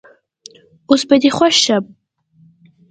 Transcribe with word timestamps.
اوس 0.89 1.01
به 1.09 1.15
دي 1.21 1.29
خوښ 1.37 1.55
سم 1.65 1.83